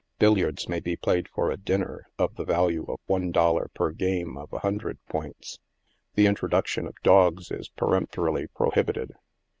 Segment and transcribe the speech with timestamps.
[0.17, 4.35] Billiards may be played for a dinner of the value of one dollar per game
[4.35, 5.59] of a hundred points.
[6.15, 9.11] The introduction of dogs is peremptorily prohibit ed.